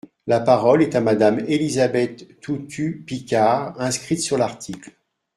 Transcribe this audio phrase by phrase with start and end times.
[0.25, 4.93] La parole est à Madame Élisabeth Toutut-Picard, inscrite sur l’article.